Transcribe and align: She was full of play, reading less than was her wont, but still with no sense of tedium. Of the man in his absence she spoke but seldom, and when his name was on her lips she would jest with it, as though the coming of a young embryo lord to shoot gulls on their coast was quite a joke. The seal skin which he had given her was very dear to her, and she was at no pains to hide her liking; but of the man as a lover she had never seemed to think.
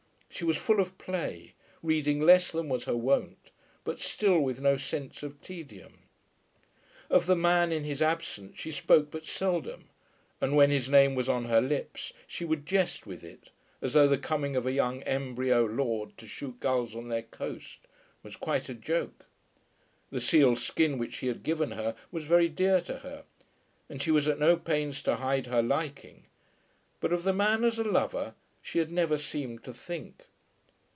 She 0.33 0.45
was 0.45 0.55
full 0.57 0.79
of 0.79 0.97
play, 0.97 1.53
reading 1.83 2.19
less 2.21 2.51
than 2.51 2.67
was 2.67 2.85
her 2.85 2.95
wont, 2.97 3.51
but 3.83 3.99
still 3.99 4.39
with 4.39 4.59
no 4.59 4.75
sense 4.75 5.21
of 5.21 5.39
tedium. 5.41 5.99
Of 7.11 7.27
the 7.27 7.35
man 7.35 7.71
in 7.71 7.83
his 7.83 8.01
absence 8.01 8.57
she 8.59 8.71
spoke 8.71 9.11
but 9.11 9.25
seldom, 9.25 9.89
and 10.39 10.55
when 10.55 10.71
his 10.71 10.89
name 10.89 11.13
was 11.13 11.29
on 11.29 11.45
her 11.45 11.61
lips 11.61 12.13
she 12.25 12.43
would 12.43 12.65
jest 12.65 13.05
with 13.05 13.23
it, 13.23 13.51
as 13.83 13.93
though 13.93 14.07
the 14.07 14.17
coming 14.17 14.55
of 14.55 14.65
a 14.65 14.71
young 14.71 15.03
embryo 15.03 15.63
lord 15.63 16.17
to 16.17 16.25
shoot 16.25 16.59
gulls 16.59 16.95
on 16.95 17.09
their 17.09 17.23
coast 17.23 17.81
was 18.23 18.35
quite 18.35 18.67
a 18.69 18.73
joke. 18.73 19.25
The 20.11 20.21
seal 20.21 20.55
skin 20.55 20.97
which 20.97 21.17
he 21.17 21.27
had 21.27 21.43
given 21.43 21.71
her 21.71 21.93
was 22.09 22.23
very 22.23 22.47
dear 22.49 22.81
to 22.81 22.99
her, 22.99 23.25
and 23.89 24.01
she 24.01 24.11
was 24.11 24.27
at 24.27 24.39
no 24.39 24.55
pains 24.55 25.03
to 25.03 25.17
hide 25.17 25.47
her 25.47 25.61
liking; 25.61 26.23
but 26.99 27.13
of 27.13 27.23
the 27.23 27.33
man 27.33 27.63
as 27.63 27.77
a 27.77 27.83
lover 27.83 28.33
she 28.63 28.77
had 28.79 28.91
never 28.91 29.17
seemed 29.17 29.63
to 29.63 29.71
think. 29.73 30.25